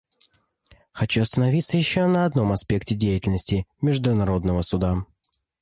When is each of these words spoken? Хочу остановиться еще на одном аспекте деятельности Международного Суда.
Хочу 0.93 1.21
остановиться 1.21 1.77
еще 1.77 2.07
на 2.07 2.25
одном 2.25 2.51
аспекте 2.51 2.95
деятельности 2.95 3.67
Международного 3.81 4.63
Суда. 4.63 5.05